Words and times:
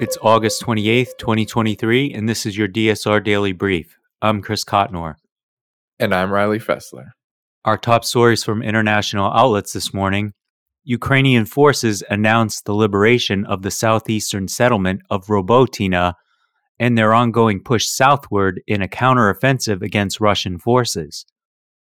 it's 0.00 0.16
august 0.22 0.62
28th 0.62 1.16
2023 1.18 2.12
and 2.12 2.28
this 2.28 2.46
is 2.46 2.56
your 2.56 2.68
dsr 2.68 3.22
daily 3.22 3.52
brief 3.52 3.98
i'm 4.22 4.40
chris 4.40 4.64
cotnor 4.64 5.14
and 5.98 6.14
i'm 6.14 6.30
riley 6.30 6.58
fessler 6.58 7.10
our 7.64 7.76
top 7.76 8.04
stories 8.04 8.44
from 8.44 8.62
international 8.62 9.30
outlets 9.32 9.72
this 9.72 9.92
morning 9.92 10.32
Ukrainian 10.88 11.44
forces 11.44 12.02
announced 12.08 12.64
the 12.64 12.72
liberation 12.72 13.44
of 13.44 13.60
the 13.60 13.70
southeastern 13.70 14.48
settlement 14.48 15.02
of 15.10 15.26
Robotyne 15.26 16.14
and 16.78 16.96
their 16.96 17.12
ongoing 17.12 17.62
push 17.62 17.86
southward 17.86 18.62
in 18.66 18.80
a 18.80 18.88
counteroffensive 18.88 19.82
against 19.82 20.18
Russian 20.18 20.56
forces. 20.56 21.26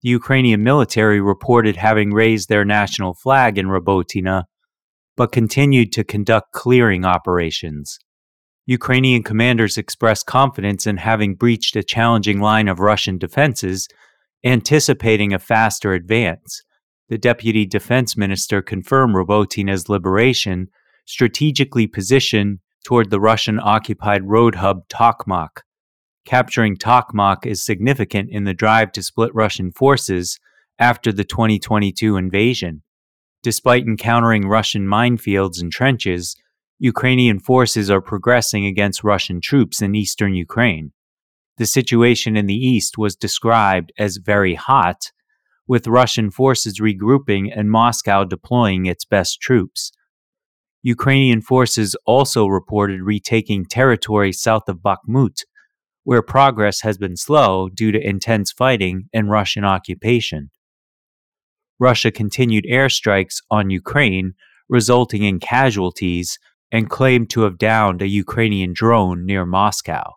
The 0.03 0.09
Ukrainian 0.09 0.63
military 0.63 1.19
reported 1.19 1.75
having 1.75 2.13
raised 2.13 2.47
their 2.47 2.63
national 2.63 3.13
flag 3.13 3.57
in 3.57 3.67
Robotyne, 3.67 4.43
but 5.17 5.33
continued 5.33 5.91
to 5.91 6.05
conduct 6.05 6.53
clearing 6.53 7.03
operations. 7.03 7.99
Ukrainian 8.65 9.23
commanders 9.23 9.77
expressed 9.77 10.25
confidence 10.25 10.87
in 10.87 10.97
having 10.97 11.35
breached 11.35 11.75
a 11.75 11.83
challenging 11.83 12.39
line 12.39 12.69
of 12.69 12.79
Russian 12.79 13.17
defenses 13.17 13.89
anticipating 14.45 15.33
a 15.33 15.39
faster 15.39 15.93
advance. 15.93 16.63
The 17.09 17.17
deputy 17.17 17.65
defense 17.65 18.15
minister 18.15 18.61
confirmed 18.61 19.15
Robotyne's 19.15 19.89
liberation, 19.89 20.67
strategically 21.05 21.87
positioned 21.87 22.59
toward 22.85 23.09
the 23.09 23.19
Russian 23.19 23.59
occupied 23.59 24.23
road 24.25 24.55
hub 24.55 24.87
Tokmak. 24.87 25.61
Capturing 26.25 26.77
Tokmak 26.77 27.45
is 27.45 27.65
significant 27.65 28.29
in 28.31 28.45
the 28.45 28.53
drive 28.53 28.93
to 28.93 29.03
split 29.03 29.31
Russian 29.33 29.71
forces 29.71 30.39
after 30.79 31.11
the 31.11 31.25
2022 31.25 32.15
invasion. 32.15 32.81
Despite 33.41 33.83
encountering 33.83 34.47
Russian 34.47 34.87
minefields 34.87 35.61
and 35.61 35.69
trenches, 35.69 36.37
Ukrainian 36.91 37.39
forces 37.39 37.89
are 37.89 38.01
progressing 38.01 38.65
against 38.65 39.03
Russian 39.03 39.39
troops 39.39 39.81
in 39.81 39.95
eastern 39.95 40.33
Ukraine 40.33 40.91
the 41.57 41.65
situation 41.65 42.35
in 42.35 42.47
the 42.47 42.55
east 42.55 42.97
was 42.97 43.15
described 43.15 43.91
as 43.97 44.17
very 44.17 44.55
hot, 44.55 45.11
with 45.67 45.87
Russian 45.87 46.31
forces 46.31 46.79
regrouping 46.79 47.51
and 47.55 47.69
Moscow 47.69 48.23
deploying 48.23 48.85
its 48.85 49.05
best 49.05 49.39
troops. 49.39 49.91
Ukrainian 50.81 51.41
forces 51.41 51.95
also 52.05 52.47
reported 52.47 53.01
retaking 53.01 53.65
territory 53.65 54.33
south 54.33 54.67
of 54.67 54.79
Bakhmut, 54.79 55.43
where 56.03 56.21
progress 56.21 56.81
has 56.81 56.97
been 56.97 57.15
slow 57.15 57.69
due 57.69 57.91
to 57.91 58.07
intense 58.07 58.51
fighting 58.51 59.05
and 59.13 59.29
Russian 59.29 59.63
occupation. 59.63 60.49
Russia 61.79 62.11
continued 62.11 62.65
airstrikes 62.69 63.37
on 63.49 63.69
Ukraine, 63.69 64.33
resulting 64.67 65.23
in 65.23 65.39
casualties, 65.39 66.39
and 66.73 66.89
claimed 66.89 67.29
to 67.29 67.43
have 67.43 67.59
downed 67.59 68.01
a 68.01 68.07
Ukrainian 68.07 68.73
drone 68.73 69.25
near 69.25 69.45
Moscow. 69.45 70.15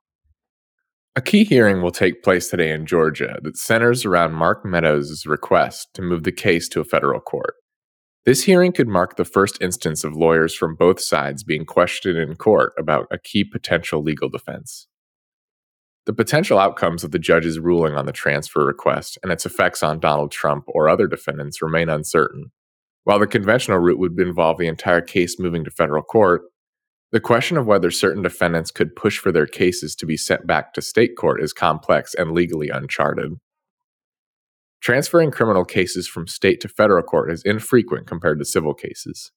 A 1.14 1.20
key 1.20 1.44
hearing 1.44 1.82
will 1.82 1.92
take 1.92 2.24
place 2.24 2.48
today 2.48 2.72
in 2.72 2.86
Georgia 2.86 3.38
that 3.42 3.58
centers 3.58 4.04
around 4.04 4.32
Mark 4.32 4.64
Meadows' 4.64 5.26
request 5.26 5.88
to 5.94 6.02
move 6.02 6.24
the 6.24 6.32
case 6.32 6.68
to 6.70 6.80
a 6.80 6.84
federal 6.84 7.20
court. 7.20 7.54
This 8.24 8.42
hearing 8.42 8.72
could 8.72 8.88
mark 8.88 9.16
the 9.16 9.24
first 9.24 9.58
instance 9.60 10.02
of 10.02 10.16
lawyers 10.16 10.54
from 10.54 10.74
both 10.74 10.98
sides 10.98 11.44
being 11.44 11.64
questioned 11.64 12.18
in 12.18 12.34
court 12.36 12.72
about 12.78 13.06
a 13.10 13.18
key 13.18 13.44
potential 13.44 14.02
legal 14.02 14.28
defense. 14.28 14.88
The 16.06 16.12
potential 16.12 16.58
outcomes 16.58 17.04
of 17.04 17.10
the 17.10 17.18
judge's 17.18 17.58
ruling 17.58 17.94
on 17.94 18.06
the 18.06 18.12
transfer 18.12 18.64
request 18.64 19.18
and 19.22 19.30
its 19.30 19.44
effects 19.44 19.82
on 19.82 20.00
Donald 20.00 20.32
Trump 20.32 20.64
or 20.68 20.88
other 20.88 21.06
defendants 21.06 21.60
remain 21.60 21.88
uncertain. 21.88 22.50
While 23.06 23.20
the 23.20 23.28
conventional 23.28 23.78
route 23.78 24.00
would 24.00 24.18
involve 24.18 24.58
the 24.58 24.66
entire 24.66 25.00
case 25.00 25.38
moving 25.38 25.62
to 25.62 25.70
federal 25.70 26.02
court, 26.02 26.42
the 27.12 27.20
question 27.20 27.56
of 27.56 27.64
whether 27.64 27.88
certain 27.88 28.20
defendants 28.20 28.72
could 28.72 28.96
push 28.96 29.16
for 29.16 29.30
their 29.30 29.46
cases 29.46 29.94
to 29.94 30.06
be 30.06 30.16
sent 30.16 30.44
back 30.44 30.72
to 30.72 30.82
state 30.82 31.16
court 31.16 31.40
is 31.40 31.52
complex 31.52 32.14
and 32.14 32.32
legally 32.32 32.68
uncharted. 32.68 33.34
Transferring 34.80 35.30
criminal 35.30 35.64
cases 35.64 36.08
from 36.08 36.26
state 36.26 36.60
to 36.62 36.68
federal 36.68 37.04
court 37.04 37.30
is 37.30 37.44
infrequent 37.44 38.08
compared 38.08 38.40
to 38.40 38.44
civil 38.44 38.74
cases. 38.74 39.30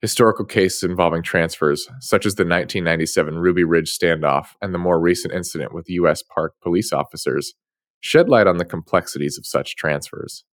Historical 0.00 0.44
cases 0.44 0.84
involving 0.84 1.24
transfers, 1.24 1.88
such 1.98 2.24
as 2.24 2.36
the 2.36 2.44
1997 2.44 3.34
Ruby 3.34 3.64
Ridge 3.64 3.90
standoff 3.90 4.50
and 4.62 4.72
the 4.72 4.78
more 4.78 5.00
recent 5.00 5.34
incident 5.34 5.74
with 5.74 5.90
U.S. 5.90 6.22
Park 6.22 6.54
police 6.62 6.92
officers, 6.92 7.54
shed 7.98 8.28
light 8.28 8.46
on 8.46 8.58
the 8.58 8.64
complexities 8.64 9.36
of 9.36 9.44
such 9.44 9.74
transfers. 9.74 10.44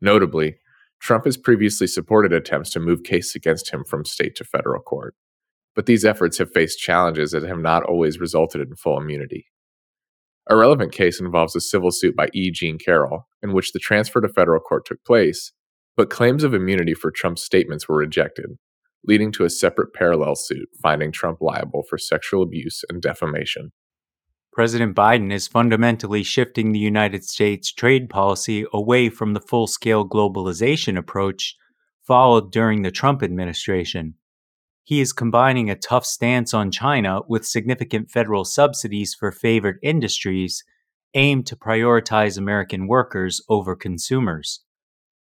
Notably, 0.00 0.56
Trump 1.00 1.24
has 1.24 1.36
previously 1.36 1.86
supported 1.86 2.32
attempts 2.32 2.70
to 2.70 2.80
move 2.80 3.02
cases 3.02 3.34
against 3.34 3.70
him 3.70 3.84
from 3.84 4.04
state 4.04 4.34
to 4.36 4.44
federal 4.44 4.82
court, 4.82 5.14
but 5.74 5.86
these 5.86 6.04
efforts 6.04 6.38
have 6.38 6.52
faced 6.52 6.78
challenges 6.78 7.30
that 7.32 7.42
have 7.42 7.58
not 7.58 7.82
always 7.84 8.20
resulted 8.20 8.60
in 8.60 8.76
full 8.76 8.98
immunity. 8.98 9.46
A 10.48 10.56
relevant 10.56 10.92
case 10.92 11.20
involves 11.20 11.54
a 11.54 11.60
civil 11.60 11.90
suit 11.90 12.16
by 12.16 12.28
E. 12.32 12.50
Jean 12.50 12.76
Carroll, 12.78 13.26
in 13.42 13.52
which 13.52 13.72
the 13.72 13.78
transfer 13.78 14.20
to 14.20 14.28
federal 14.28 14.60
court 14.60 14.84
took 14.84 15.02
place, 15.04 15.52
but 15.96 16.10
claims 16.10 16.44
of 16.44 16.54
immunity 16.54 16.94
for 16.94 17.10
Trump's 17.10 17.42
statements 17.42 17.88
were 17.88 17.96
rejected, 17.96 18.56
leading 19.04 19.32
to 19.32 19.44
a 19.44 19.50
separate 19.50 19.94
parallel 19.94 20.34
suit 20.34 20.68
finding 20.82 21.12
Trump 21.12 21.38
liable 21.40 21.82
for 21.88 21.98
sexual 21.98 22.42
abuse 22.42 22.84
and 22.90 23.00
defamation. 23.00 23.70
President 24.52 24.96
Biden 24.96 25.32
is 25.32 25.46
fundamentally 25.46 26.24
shifting 26.24 26.72
the 26.72 26.78
United 26.78 27.24
States 27.24 27.72
trade 27.72 28.10
policy 28.10 28.66
away 28.72 29.08
from 29.08 29.32
the 29.32 29.40
full 29.40 29.66
scale 29.66 30.06
globalization 30.06 30.98
approach 30.98 31.56
followed 32.02 32.50
during 32.50 32.82
the 32.82 32.90
Trump 32.90 33.22
administration. 33.22 34.14
He 34.82 35.00
is 35.00 35.12
combining 35.12 35.70
a 35.70 35.76
tough 35.76 36.04
stance 36.04 36.52
on 36.52 36.72
China 36.72 37.20
with 37.28 37.46
significant 37.46 38.10
federal 38.10 38.44
subsidies 38.44 39.14
for 39.14 39.30
favored 39.30 39.78
industries 39.82 40.64
aimed 41.14 41.46
to 41.46 41.54
prioritize 41.54 42.36
American 42.36 42.88
workers 42.88 43.40
over 43.48 43.76
consumers. 43.76 44.64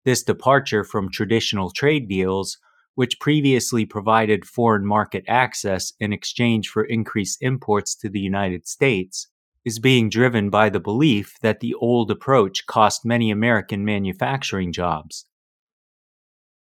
This 0.06 0.24
departure 0.24 0.86
from 0.86 1.12
traditional 1.12 1.70
trade 1.70 2.08
deals 2.08 2.58
which 2.98 3.20
previously 3.20 3.86
provided 3.86 4.44
foreign 4.44 4.84
market 4.84 5.24
access 5.28 5.94
in 6.00 6.12
exchange 6.12 6.68
for 6.68 6.84
increased 6.84 7.38
imports 7.42 7.94
to 7.94 8.10
the 8.10 8.20
United 8.20 8.68
States, 8.68 9.28
is 9.64 9.78
being 9.78 10.10
driven 10.10 10.50
by 10.50 10.68
the 10.68 10.80
belief 10.80 11.36
that 11.44 11.60
the 11.60 11.76
old 11.76 12.10
approach 12.10 12.66
cost 12.66 13.06
many 13.06 13.30
American 13.30 13.86
manufacturing 13.86 14.72
jobs. 14.72 15.28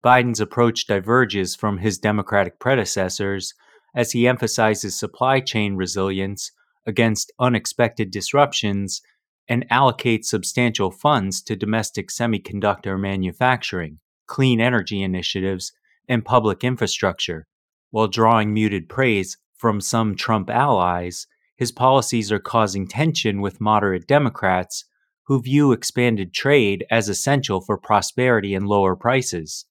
Biden's 0.02 0.40
approach 0.40 0.86
diverges 0.86 1.54
from 1.54 1.76
his 1.76 1.98
Democratic 1.98 2.58
predecessors 2.58 3.52
as 3.94 4.12
he 4.12 4.26
emphasizes 4.26 4.98
supply 4.98 5.38
chain 5.38 5.76
resilience 5.76 6.50
against 6.86 7.30
unexpected 7.38 8.10
disruptions 8.10 9.02
and 9.50 9.68
allocates 9.68 10.24
substantial 10.24 10.90
funds 10.90 11.42
to 11.42 11.54
domestic 11.54 12.08
semiconductor 12.08 12.98
manufacturing, 12.98 13.98
clean 14.26 14.62
energy 14.62 15.02
initiatives, 15.02 15.72
and 16.08 16.24
public 16.24 16.64
infrastructure. 16.64 17.46
While 17.90 18.08
drawing 18.08 18.54
muted 18.54 18.88
praise 18.88 19.36
from 19.56 19.80
some 19.80 20.14
Trump 20.14 20.50
allies, 20.50 21.26
his 21.56 21.72
policies 21.72 22.32
are 22.32 22.38
causing 22.38 22.88
tension 22.88 23.40
with 23.40 23.60
moderate 23.60 24.06
Democrats 24.06 24.84
who 25.26 25.40
view 25.40 25.72
expanded 25.72 26.34
trade 26.34 26.84
as 26.90 27.08
essential 27.08 27.60
for 27.60 27.78
prosperity 27.78 28.54
and 28.54 28.66
lower 28.66 28.96
prices. 28.96 29.66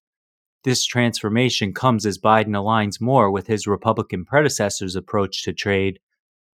This 0.63 0.85
transformation 0.85 1.73
comes 1.73 2.05
as 2.05 2.19
Biden 2.19 2.49
aligns 2.49 3.01
more 3.01 3.31
with 3.31 3.47
his 3.47 3.67
Republican 3.67 4.25
predecessor's 4.25 4.95
approach 4.95 5.43
to 5.43 5.53
trade, 5.53 5.99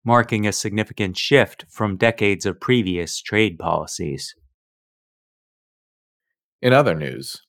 marking 0.05 0.47
a 0.47 0.53
significant 0.53 1.19
shift 1.19 1.67
from 1.69 1.97
decades 1.97 2.47
of 2.47 2.61
previous 2.61 3.21
trade 3.21 3.59
policies. 3.59 4.35
In 6.63 6.73
other 6.73 6.95
news, 6.95 7.43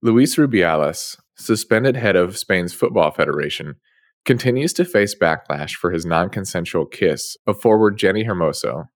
Luis 0.00 0.36
Rubiales, 0.36 1.16
suspended 1.36 1.96
head 1.96 2.16
of 2.16 2.38
Spain's 2.38 2.72
Football 2.72 3.10
Federation, 3.10 3.76
continues 4.24 4.72
to 4.74 4.84
face 4.84 5.14
backlash 5.14 5.72
for 5.72 5.90
his 5.90 6.06
non 6.06 6.30
consensual 6.30 6.86
kiss 6.86 7.36
of 7.46 7.60
forward 7.60 7.98
Jenni 7.98 8.26
Hermoso 8.26 8.88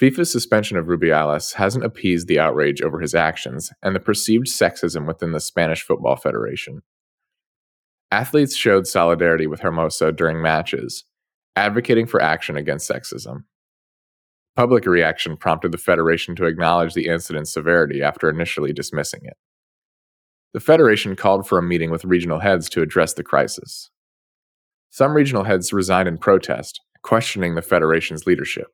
FIFA's 0.00 0.30
suspension 0.30 0.76
of 0.76 0.86
Rubiales 0.86 1.54
hasn't 1.54 1.84
appeased 1.84 2.28
the 2.28 2.38
outrage 2.38 2.80
over 2.82 3.00
his 3.00 3.16
actions 3.16 3.72
and 3.82 3.96
the 3.96 4.00
perceived 4.00 4.46
sexism 4.46 5.08
within 5.08 5.32
the 5.32 5.40
Spanish 5.40 5.82
Football 5.82 6.14
Federation. 6.14 6.82
Athletes 8.12 8.54
showed 8.56 8.86
solidarity 8.86 9.48
with 9.48 9.60
Hermoso 9.60 10.14
during 10.14 10.40
matches, 10.40 11.04
advocating 11.56 12.06
for 12.06 12.22
action 12.22 12.56
against 12.56 12.88
sexism. 12.88 13.44
Public 14.54 14.86
reaction 14.86 15.36
prompted 15.36 15.72
the 15.72 15.78
Federation 15.78 16.36
to 16.36 16.46
acknowledge 16.46 16.94
the 16.94 17.06
incident's 17.06 17.52
severity 17.52 18.00
after 18.00 18.30
initially 18.30 18.72
dismissing 18.72 19.20
it. 19.24 19.36
The 20.54 20.60
Federation 20.60 21.14
called 21.14 21.46
for 21.46 21.58
a 21.58 21.62
meeting 21.62 21.90
with 21.90 22.04
regional 22.04 22.40
heads 22.40 22.68
to 22.70 22.82
address 22.82 23.12
the 23.12 23.22
crisis. 23.22 23.90
Some 24.90 25.12
regional 25.12 25.44
heads 25.44 25.72
resigned 25.72 26.08
in 26.08 26.16
protest, 26.16 26.80
questioning 27.02 27.54
the 27.54 27.62
Federation's 27.62 28.26
leadership. 28.26 28.68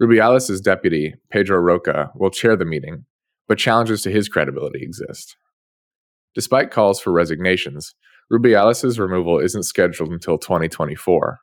Rubiales' 0.00 0.62
deputy, 0.62 1.14
Pedro 1.30 1.58
Rocha, 1.58 2.10
will 2.14 2.30
chair 2.30 2.56
the 2.56 2.64
meeting, 2.64 3.04
but 3.46 3.58
challenges 3.58 4.00
to 4.02 4.10
his 4.10 4.28
credibility 4.30 4.82
exist. 4.82 5.36
Despite 6.34 6.70
calls 6.70 7.00
for 7.00 7.12
resignations, 7.12 7.94
Rubiales' 8.32 8.98
removal 8.98 9.38
isn't 9.38 9.64
scheduled 9.64 10.10
until 10.10 10.38
2024. 10.38 11.40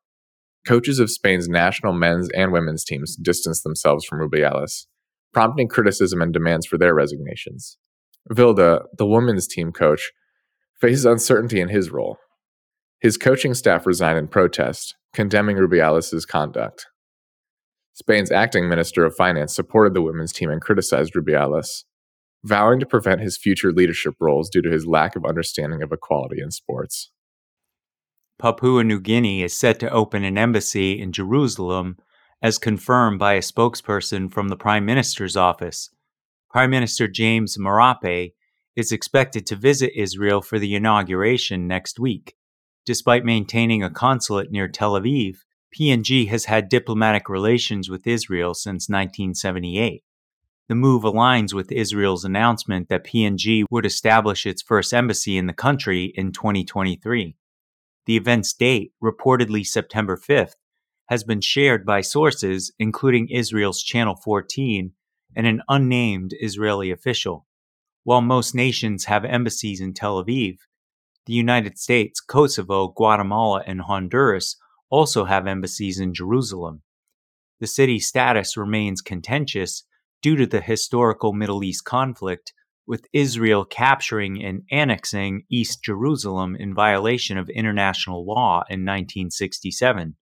Coaches 0.65 0.99
of 0.99 1.11
Spain's 1.11 1.47
national 1.47 1.93
men's 1.93 2.29
and 2.35 2.51
women's 2.51 2.83
teams 2.83 3.15
distanced 3.15 3.63
themselves 3.63 4.03
from 4.05 4.19
Rubiales, 4.19 4.87
prompting 5.31 5.67
criticism 5.67 6.21
and 6.21 6.33
demands 6.33 6.65
for 6.65 6.79
their 6.79 6.95
resignations. 6.95 7.77
Vilda, 8.31 8.83
the 8.97 9.05
women's 9.05 9.47
team 9.47 9.71
coach, 9.71 10.11
faces 10.79 11.05
uncertainty 11.05 11.59
in 11.59 11.69
his 11.69 11.89
role. 11.91 12.17
His 12.99 13.17
coaching 13.17 13.53
staff 13.53 13.85
resigned 13.85 14.17
in 14.17 14.27
protest, 14.27 14.95
condemning 15.13 15.57
Rubiales' 15.57 16.27
conduct. 16.27 16.87
Spain's 17.93 18.31
acting 18.31 18.69
Minister 18.69 19.05
of 19.05 19.15
Finance 19.15 19.55
supported 19.55 19.93
the 19.93 20.01
women's 20.01 20.31
team 20.31 20.51
and 20.51 20.61
criticized 20.61 21.13
Rubiales, 21.13 21.83
vowing 22.43 22.79
to 22.79 22.85
prevent 22.85 23.21
his 23.21 23.37
future 23.37 23.71
leadership 23.71 24.13
roles 24.19 24.49
due 24.49 24.61
to 24.61 24.69
his 24.69 24.85
lack 24.85 25.15
of 25.15 25.25
understanding 25.25 25.81
of 25.81 25.91
equality 25.91 26.41
in 26.41 26.51
sports. 26.51 27.11
Papua 28.39 28.83
New 28.83 28.99
Guinea 28.99 29.41
is 29.41 29.57
set 29.57 29.79
to 29.79 29.89
open 29.89 30.23
an 30.23 30.37
embassy 30.37 30.99
in 30.99 31.11
Jerusalem, 31.11 31.97
as 32.39 32.59
confirmed 32.59 33.17
by 33.17 33.33
a 33.33 33.39
spokesperson 33.39 34.31
from 34.31 34.49
the 34.49 34.55
Prime 34.55 34.85
Minister's 34.85 35.35
office. 35.35 35.89
Prime 36.57 36.71
Minister 36.71 37.07
James 37.07 37.55
Marape 37.55 38.33
is 38.75 38.91
expected 38.91 39.45
to 39.45 39.55
visit 39.55 39.91
Israel 39.95 40.41
for 40.41 40.57
the 40.57 40.73
inauguration 40.73 41.67
next 41.67 41.99
week. 41.99 42.33
Despite 42.83 43.23
maintaining 43.23 43.83
a 43.83 43.91
consulate 43.91 44.49
near 44.49 44.67
Tel 44.67 44.93
Aviv, 44.93 45.35
PNG 45.71 46.27
has 46.29 46.45
had 46.45 46.67
diplomatic 46.67 47.29
relations 47.29 47.91
with 47.91 48.07
Israel 48.07 48.55
since 48.55 48.89
1978. 48.89 50.03
The 50.67 50.73
move 50.73 51.03
aligns 51.03 51.53
with 51.53 51.71
Israel's 51.71 52.25
announcement 52.25 52.89
that 52.89 53.05
PNG 53.05 53.65
would 53.69 53.85
establish 53.85 54.47
its 54.47 54.63
first 54.63 54.95
embassy 54.95 55.37
in 55.37 55.45
the 55.45 55.53
country 55.53 56.11
in 56.15 56.31
2023. 56.31 57.35
The 58.07 58.17
event's 58.17 58.51
date, 58.51 58.93
reportedly 58.99 59.63
September 59.63 60.17
5th, 60.17 60.55
has 61.05 61.23
been 61.23 61.41
shared 61.41 61.85
by 61.85 62.01
sources, 62.01 62.73
including 62.79 63.29
Israel's 63.29 63.83
Channel 63.83 64.15
14 64.15 64.93
and 65.37 65.45
an 65.45 65.61
unnamed 65.69 66.33
Israeli 66.41 66.89
official. 66.89 67.45
While 68.03 68.21
most 68.21 68.55
nations 68.55 69.05
have 69.05 69.23
embassies 69.23 69.79
in 69.79 69.93
Tel 69.93 70.21
Aviv, 70.21 70.57
the 71.27 71.33
United 71.33 71.77
States, 71.77 72.19
Kosovo, 72.19 72.87
Guatemala, 72.87 73.63
and 73.67 73.81
Honduras 73.81 74.57
also 74.89 75.25
have 75.25 75.45
embassies 75.45 75.99
in 75.99 76.13
Jerusalem. 76.13 76.81
The 77.59 77.67
city's 77.67 78.07
status 78.07 78.57
remains 78.57 79.01
contentious 79.01 79.83
due 80.23 80.35
to 80.37 80.47
the 80.47 80.61
historical 80.61 81.33
Middle 81.33 81.63
East 81.63 81.85
conflict, 81.85 82.53
with 82.87 83.05
Israel 83.13 83.63
capturing 83.65 84.43
and 84.43 84.63
annexing 84.71 85.43
East 85.51 85.83
Jerusalem 85.83 86.55
in 86.55 86.73
violation 86.73 87.37
of 87.37 87.49
international 87.49 88.25
law 88.25 88.63
in 88.69 88.85
1967. 88.85 90.15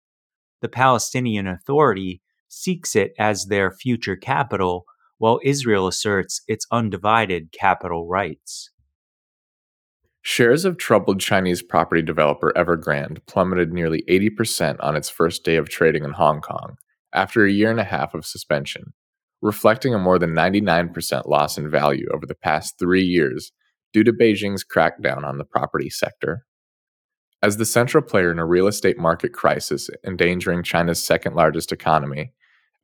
The 0.60 0.68
Palestinian 0.68 1.46
Authority 1.46 2.22
seeks 2.48 2.96
it 2.96 3.12
as 3.18 3.46
their 3.46 3.70
future 3.70 4.16
capital, 4.16 4.86
while 5.18 5.40
Israel 5.44 5.86
asserts 5.86 6.42
its 6.48 6.66
undivided 6.70 7.52
capital 7.52 8.06
rights. 8.06 8.70
Shares 10.22 10.64
of 10.64 10.78
troubled 10.78 11.20
Chinese 11.20 11.62
property 11.62 12.00
developer 12.00 12.52
Evergrande 12.56 13.18
plummeted 13.26 13.72
nearly 13.72 14.02
80% 14.08 14.76
on 14.80 14.96
its 14.96 15.10
first 15.10 15.44
day 15.44 15.56
of 15.56 15.68
trading 15.68 16.02
in 16.02 16.12
Hong 16.12 16.40
Kong 16.40 16.76
after 17.12 17.44
a 17.44 17.52
year 17.52 17.70
and 17.70 17.78
a 17.78 17.84
half 17.84 18.14
of 18.14 18.24
suspension, 18.24 18.94
reflecting 19.42 19.94
a 19.94 19.98
more 19.98 20.18
than 20.18 20.34
99% 20.34 21.28
loss 21.28 21.58
in 21.58 21.70
value 21.70 22.06
over 22.12 22.24
the 22.26 22.34
past 22.34 22.78
three 22.78 23.04
years 23.04 23.52
due 23.92 24.02
to 24.02 24.12
Beijing's 24.12 24.64
crackdown 24.64 25.24
on 25.24 25.36
the 25.36 25.44
property 25.44 25.90
sector. 25.90 26.44
As 27.42 27.58
the 27.58 27.66
central 27.66 28.02
player 28.02 28.32
in 28.32 28.38
a 28.38 28.46
real 28.46 28.66
estate 28.66 28.98
market 28.98 29.34
crisis 29.34 29.90
endangering 30.06 30.62
China's 30.62 31.02
second 31.02 31.34
largest 31.34 31.70
economy, 31.70 32.32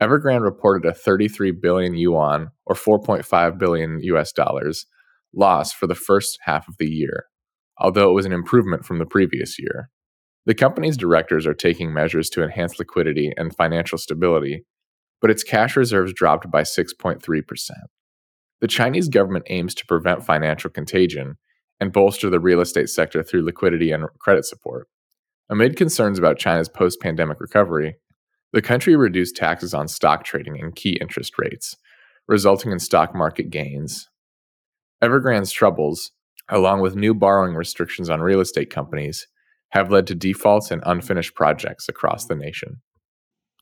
Evergrande 0.01 0.45
reported 0.45 0.89
a 0.89 0.95
33 0.95 1.51
billion 1.53 1.95
yuan 1.95 2.49
or 2.67 2.75
4.5 2.75 3.59
billion 3.59 4.01
US 4.03 4.33
dollars 4.33 4.87
loss 5.35 5.73
for 5.73 5.87
the 5.87 5.95
first 5.95 6.39
half 6.43 6.67
of 6.69 6.77
the 6.79 6.89
year, 6.89 7.27
although 7.79 8.11
it 8.11 8.15
was 8.15 8.27
an 8.27 8.33
improvement 8.33 8.85
from 8.85 8.99
the 8.99 9.07
previous 9.07 9.59
year. 9.59 9.91
The 10.47 10.55
company's 10.55 10.97
directors 10.97 11.47
are 11.47 11.55
taking 11.55 11.93
measures 11.93 12.31
to 12.31 12.43
enhance 12.43 12.79
liquidity 12.79 13.33
and 13.37 13.55
financial 13.55 13.99
stability, 13.99 14.65
but 15.21 15.31
its 15.31 15.45
cash 15.45 15.77
reserves 15.77 16.15
dropped 16.15 16.51
by 16.51 16.63
6.3%. 16.63 17.71
The 18.61 18.69
Chinese 18.69 19.09
government 19.09 19.45
aims 19.49 19.75
to 19.77 19.87
prevent 19.87 20.25
financial 20.25 20.71
contagion 20.71 21.37
and 21.79 21.93
bolster 21.93 22.31
the 22.31 22.41
real 22.41 22.61
estate 22.61 22.89
sector 22.89 23.23
through 23.23 23.45
liquidity 23.45 23.91
and 23.91 24.07
credit 24.19 24.45
support. 24.45 24.89
Amid 25.49 25.77
concerns 25.77 26.19
about 26.19 26.39
China's 26.39 26.69
post 26.69 27.01
pandemic 27.01 27.41
recovery, 27.41 27.97
the 28.53 28.63
country 28.63 28.97
reduced 28.97 29.37
taxes 29.37 29.75
on 29.75 29.89
stock 29.89 30.25
trading 30.25 30.61
and 30.61 30.75
key 30.75 30.99
interest 31.01 31.39
rates, 31.39 31.77
resulting 32.27 32.73
in 32.73 32.79
stock 32.79 33.15
market 33.15 33.51
gains. 33.51 34.09
Evergrande's 35.03 35.53
troubles, 35.53 36.13
along 36.49 36.81
with 36.81 36.97
new 36.97 37.15
borrowing 37.15 37.55
restrictions 37.55 38.11
on 38.11 38.21
real 38.21 38.41
estate 38.41 38.71
companies, 38.71 39.27
have 39.71 39.91
led 39.91 40.07
to 40.09 40.15
defaults 40.15 40.71
and 40.71 40.83
unfinished 40.85 41.35
projects 41.35 41.89
across 41.89 42.27
the 42.27 42.35
nation. 42.35 42.81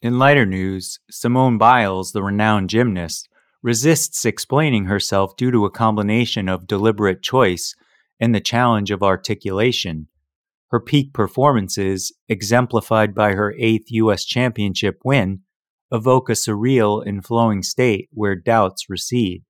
In 0.01 0.19
lighter 0.19 0.47
news, 0.47 1.01
Simone 1.11 1.59
Biles, 1.59 2.13
the 2.13 2.23
renowned 2.23 2.71
gymnast, 2.71 3.29
resists 3.63 4.25
explaining 4.25 4.85
herself 4.85 5.37
due 5.37 5.51
to 5.51 5.65
a 5.65 5.71
combination 5.71 6.49
of 6.49 6.67
deliberate 6.67 7.23
choice 7.23 7.75
and 8.21 8.35
the 8.35 8.41
challenge 8.41 8.91
of 8.91 9.03
articulation. 9.03 10.09
Her 10.71 10.81
peak 10.81 11.13
performances, 11.13 12.13
exemplified 12.29 13.15
by 13.15 13.33
her 13.33 13.55
eighth 13.59 13.87
U.S. 13.91 14.25
championship 14.25 14.99
win, 15.05 15.41
evoke 15.91 16.29
a 16.29 16.33
surreal 16.33 17.07
and 17.07 17.25
flowing 17.25 17.63
state 17.63 18.09
where 18.13 18.37
doubts 18.37 18.91
recede. 18.91 19.45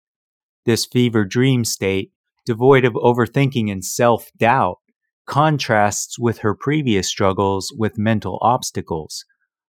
This 0.64 0.87
fever 0.87 1.25
dream 1.25 1.64
state 1.64 2.12
devoid 2.48 2.82
of 2.82 2.94
overthinking 2.94 3.70
and 3.70 3.84
self 3.84 4.30
doubt, 4.38 4.78
contrasts 5.26 6.18
with 6.18 6.38
her 6.38 6.54
previous 6.54 7.06
struggles 7.06 7.70
with 7.76 7.98
mental 7.98 8.38
obstacles. 8.40 9.26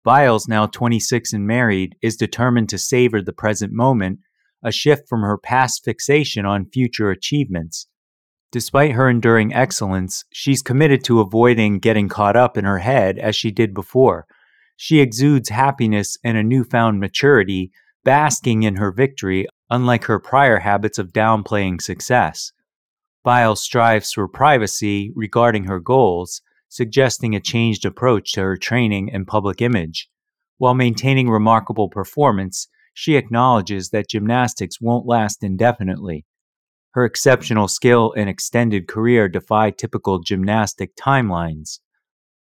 Biles, 0.05 0.47
now 0.47 0.67
26 0.67 1.33
and 1.33 1.47
married, 1.47 1.97
is 2.03 2.15
determined 2.15 2.69
to 2.69 2.79
savor 2.79 3.23
the 3.23 3.33
present 3.33 3.73
moment, 3.73 4.19
a 4.63 4.71
shift 4.71 5.09
from 5.09 5.23
her 5.23 5.39
past 5.39 5.83
fixation 5.83 6.45
on 6.45 6.69
future 6.71 7.11
achievements. 7.11 7.89
Despite 8.51 8.93
her 8.93 9.11
enduring 9.11 9.53
excellence, 9.53 10.25
she's 10.33 10.63
committed 10.63 11.05
to 11.05 11.21
avoiding 11.21 11.81
getting 11.81 12.09
caught 12.09 12.37
up 12.37 12.57
in 12.57 12.65
her 12.65 12.79
head 12.79 13.19
as 13.19 13.37
she 13.37 13.51
did 13.51 13.75
before. 13.75 14.27
She 14.77 15.01
exudes 15.01 15.51
happiness 15.51 16.17
and 16.25 16.39
a 16.39 16.43
newfound 16.43 16.99
maturity, 17.01 17.73
basking 18.05 18.63
in 18.63 18.77
her 18.77 18.91
victory, 18.91 19.47
unlike 19.69 20.05
her 20.05 20.19
prior 20.19 20.61
habits 20.61 20.99
of 20.99 21.13
downplaying 21.13 21.83
success. 21.83 22.53
Biles 23.23 23.63
strives 23.63 24.13
for 24.13 24.27
privacy 24.29 25.13
regarding 25.15 25.65
her 25.65 25.81
goals, 25.81 26.41
suggesting 26.71 27.35
a 27.35 27.41
changed 27.41 27.85
approach 27.85 28.33
to 28.33 28.41
her 28.41 28.57
training 28.57 29.11
and 29.13 29.27
public 29.27 29.61
image. 29.61 30.09
While 30.57 30.75
maintaining 30.75 31.29
remarkable 31.29 31.91
performance, 31.91 32.69
she 32.95 33.17
acknowledges 33.17 33.91
that 33.91 34.09
gymnastics 34.09 34.81
won't 34.81 35.07
last 35.07 35.45
indefinitely. 35.45 36.25
Her 36.93 37.05
exceptional 37.05 37.69
skill 37.69 38.15
and 38.17 38.29
extended 38.29 38.89
career 38.89 39.29
defy 39.29 39.71
typical 39.71 40.21
gymnastic 40.21 40.97
timelines. 40.97 41.81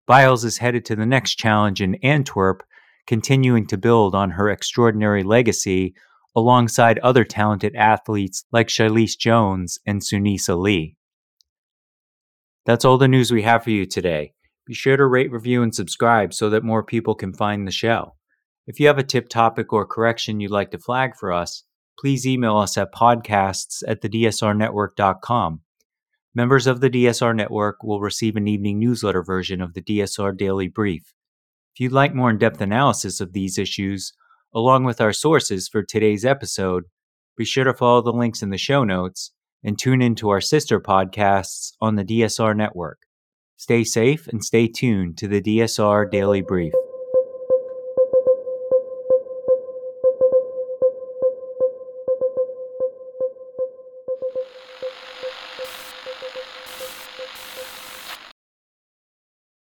Biles 0.06 0.44
is 0.44 0.58
headed 0.58 0.86
to 0.86 0.96
the 0.96 1.06
next 1.06 1.36
challenge 1.36 1.82
in 1.82 1.96
Antwerp, 2.04 2.64
continuing 3.08 3.68
to 3.68 3.78
build 3.78 4.16
on 4.16 4.32
her 4.32 4.50
extraordinary 4.50 5.24
legacy 5.24 5.94
alongside 6.36 7.00
other 7.00 7.24
talented 7.24 7.76
athletes 7.76 8.44
like 8.52 8.68
Shilese 8.68 9.18
Jones 9.18 9.80
and 9.86 10.02
Sunisa 10.02 10.58
Lee. 10.60 10.98
That's 12.66 12.86
all 12.86 12.98
the 12.98 13.08
news 13.08 13.32
we 13.32 13.44
have 13.44 13.64
for 13.64 13.70
you 13.70 13.86
today. 13.86 14.34
Be 14.66 14.74
sure 14.74 14.98
to 14.98 15.06
rate, 15.06 15.32
review, 15.32 15.62
and 15.62 15.76
subscribe 15.76 16.34
so 16.34 16.50
that 16.50 16.64
more 16.64 16.84
people 16.84 17.16
can 17.16 17.34
find 17.34 17.68
the 17.68 17.72
show. 17.72 18.16
If 18.66 18.80
you 18.80 18.88
have 18.88 18.98
a 18.98 19.04
tip, 19.04 19.28
topic, 19.28 19.74
or 19.74 19.86
correction 19.86 20.40
you'd 20.40 20.52
like 20.52 20.72
to 20.72 20.78
flag 20.78 21.16
for 21.20 21.34
us, 21.34 21.64
please 21.98 22.28
email 22.28 22.58
us 22.58 22.78
at 22.78 22.94
podcasts 22.94 23.84
at 23.88 24.02
thedsrnetwork.com. 24.02 25.62
Members 26.36 26.66
of 26.66 26.82
the 26.82 26.90
DSR 26.90 27.36
Network 27.36 27.84
will 27.84 28.02
receive 28.02 28.36
an 28.36 28.48
evening 28.48 28.80
newsletter 28.80 29.24
version 29.24 29.62
of 29.62 29.74
the 29.74 29.82
DSR 29.82 30.36
Daily 30.36 30.68
Brief. 30.68 31.14
If 31.76 31.80
you'd 31.80 31.92
like 31.92 32.16
more 32.16 32.30
in 32.30 32.38
depth 32.38 32.60
analysis 32.60 33.20
of 33.20 33.34
these 33.34 33.58
issues, 33.58 34.14
along 34.54 34.84
with 34.84 35.00
our 35.00 35.14
sources 35.14 35.68
for 35.68 35.84
today's 35.84 36.26
episode, 36.26 36.86
be 37.38 37.46
sure 37.46 37.64
to 37.64 37.74
follow 37.74 38.02
the 38.02 38.12
links 38.12 38.42
in 38.42 38.50
the 38.50 38.58
show 38.58 38.84
notes 38.84 39.32
and 39.64 39.78
tune 39.78 40.02
in 40.02 40.16
to 40.16 40.30
our 40.30 40.42
sister 40.42 40.80
podcasts 40.80 41.74
on 41.80 41.96
the 41.96 42.06
DSR 42.06 42.56
Network. 42.56 43.00
Stay 43.58 43.84
safe 43.84 44.28
and 44.28 44.44
stay 44.44 44.68
tuned 44.68 45.18
to 45.18 45.28
the 45.28 45.42
DSR 45.42 46.10
Daily 46.10 46.42
Brief. 46.42 46.74